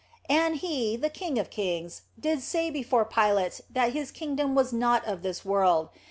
[0.31, 5.05] And He, the King of kings, did say before Pilate that His kingdom was not
[5.05, 5.89] of this world.